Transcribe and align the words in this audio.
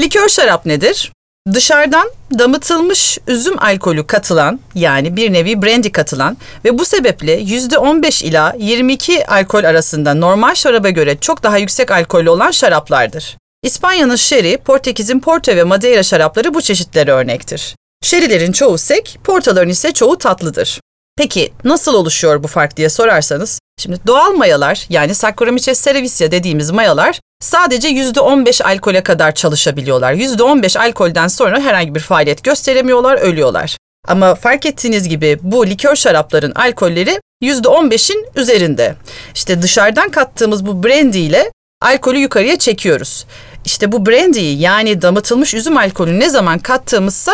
Likör 0.00 0.28
şarap 0.28 0.66
nedir? 0.66 1.12
Dışarıdan 1.52 2.10
damıtılmış 2.38 3.18
üzüm 3.26 3.58
alkolü 3.58 4.06
katılan 4.06 4.60
yani 4.74 5.16
bir 5.16 5.32
nevi 5.32 5.62
brandy 5.62 5.92
katılan 5.92 6.36
ve 6.64 6.78
bu 6.78 6.84
sebeple 6.84 7.40
%15 7.40 8.24
ila 8.24 8.54
22 8.58 9.26
alkol 9.26 9.64
arasında 9.64 10.14
normal 10.14 10.54
şaraba 10.54 10.90
göre 10.90 11.18
çok 11.20 11.42
daha 11.42 11.58
yüksek 11.58 11.90
alkollü 11.90 12.30
olan 12.30 12.50
şaraplardır. 12.50 13.36
İspanya'nın 13.62 14.16
sherry, 14.16 14.56
Portekiz'in 14.56 15.20
porto 15.20 15.56
ve 15.56 15.64
madeira 15.64 16.02
şarapları 16.02 16.54
bu 16.54 16.62
çeşitlere 16.62 17.12
örnektir. 17.12 17.76
Sherry'lerin 18.02 18.52
çoğu 18.52 18.78
sek, 18.78 19.18
portaların 19.24 19.68
ise 19.68 19.92
çoğu 19.92 20.18
tatlıdır. 20.18 20.80
Peki 21.16 21.52
nasıl 21.64 21.94
oluşuyor 21.94 22.42
bu 22.42 22.48
fark 22.48 22.76
diye 22.76 22.88
sorarsanız, 22.88 23.60
şimdi 23.78 23.98
doğal 24.06 24.32
mayalar 24.32 24.86
yani 24.88 25.14
Saccharomyces 25.14 25.84
cerevisiae 25.84 26.30
dediğimiz 26.30 26.70
mayalar 26.70 27.20
sadece 27.40 27.88
%15 27.88 28.64
alkole 28.64 29.02
kadar 29.02 29.34
çalışabiliyorlar. 29.34 30.12
%15 30.12 30.78
alkolden 30.78 31.28
sonra 31.28 31.60
herhangi 31.60 31.94
bir 31.94 32.00
faaliyet 32.00 32.44
gösteremiyorlar, 32.44 33.16
ölüyorlar. 33.16 33.76
Ama 34.08 34.34
fark 34.34 34.66
ettiğiniz 34.66 35.08
gibi 35.08 35.38
bu 35.42 35.66
likör 35.66 35.96
şarapların 35.96 36.52
alkolleri 36.54 37.20
%15'in 37.42 38.26
üzerinde. 38.36 38.94
İşte 39.34 39.62
dışarıdan 39.62 40.10
kattığımız 40.10 40.66
bu 40.66 40.84
brandy 40.84 41.26
ile 41.26 41.52
alkolü 41.82 42.18
yukarıya 42.18 42.58
çekiyoruz. 42.58 43.26
İşte 43.64 43.92
bu 43.92 44.06
brandy'yi 44.06 44.60
yani 44.60 45.02
damıtılmış 45.02 45.54
üzüm 45.54 45.76
alkolü 45.76 46.20
ne 46.20 46.30
zaman 46.30 46.58
kattığımızsa 46.58 47.32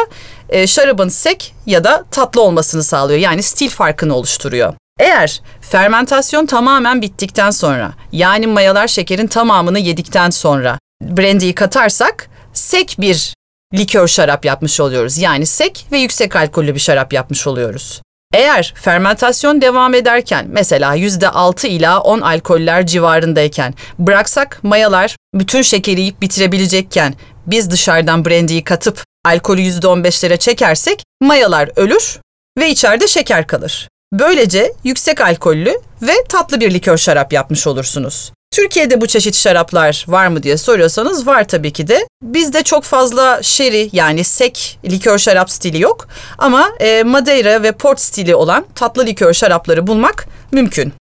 e, 0.53 0.67
şarabın 0.67 1.09
sek 1.09 1.55
ya 1.67 1.85
da 1.85 2.05
tatlı 2.11 2.43
olmasını 2.43 2.83
sağlıyor. 2.83 3.19
Yani 3.19 3.43
stil 3.43 3.71
farkını 3.71 4.15
oluşturuyor. 4.15 4.75
Eğer 5.01 5.41
fermentasyon 5.61 6.47
tamamen 6.47 7.03
bittikten 7.03 7.51
sonra 7.51 7.93
yani 8.13 8.47
mayalar 8.47 8.89
şekerin 8.89 9.27
tamamını 9.27 9.79
yedikten 9.79 10.31
sonra 10.31 10.79
brandy'yi 11.03 11.55
katarsak 11.55 12.29
sek 12.53 12.97
bir 12.99 13.35
likör 13.75 14.09
şarap 14.09 14.45
yapmış 14.45 14.81
oluyoruz. 14.81 15.19
Yani 15.19 15.47
sek 15.47 15.87
ve 15.93 15.99
yüksek 15.99 16.37
alkollü 16.37 16.75
bir 16.75 16.81
şarap 16.81 17.13
yapmış 17.13 17.47
oluyoruz. 17.47 18.03
Eğer 18.35 18.75
fermentasyon 18.77 19.61
devam 19.61 19.95
ederken 19.95 20.47
mesela 20.49 20.97
%6 20.97 21.67
ila 21.67 22.01
10 22.01 22.21
alkoller 22.21 22.87
civarındayken 22.87 23.75
bıraksak 23.99 24.59
mayalar 24.63 25.17
bütün 25.35 25.63
şekeri 25.63 26.01
yiyip 26.01 26.23
bitirebilecekken 26.23 27.15
biz 27.47 27.71
dışarıdan 27.71 28.25
brandy'yi 28.25 28.65
katıp 28.65 29.05
alkolü 29.25 29.61
%15'lere 29.61 30.39
çekersek 30.39 31.03
mayalar 31.21 31.71
ölür 31.77 32.19
ve 32.59 32.71
içeride 32.71 33.09
şeker 33.09 33.47
kalır. 33.47 33.89
Böylece 34.13 34.73
yüksek 34.85 35.21
alkollü 35.21 35.81
ve 36.03 36.13
tatlı 36.29 36.61
bir 36.61 36.75
likör 36.75 36.97
şarap 36.97 37.33
yapmış 37.33 37.67
olursunuz. 37.67 38.33
Türkiye'de 38.53 39.01
bu 39.01 39.07
çeşit 39.07 39.35
şaraplar 39.35 40.05
var 40.09 40.27
mı 40.27 40.43
diye 40.43 40.57
soruyorsanız 40.57 41.27
var 41.27 41.49
tabii 41.49 41.73
ki 41.73 41.89
de. 41.89 42.07
Bizde 42.23 42.63
çok 42.63 42.85
fazla 42.85 43.43
sherry 43.43 43.91
yani 43.93 44.25
sek 44.25 44.79
likör 44.91 45.19
şarap 45.19 45.51
stili 45.51 45.83
yok 45.83 46.09
ama 46.39 46.73
e, 46.81 47.03
Madeira 47.03 47.63
ve 47.63 47.73
Port 47.73 48.01
stili 48.01 48.35
olan 48.35 48.65
tatlı 48.75 49.07
likör 49.07 49.33
şarapları 49.33 49.87
bulmak 49.87 50.27
mümkün. 50.53 50.91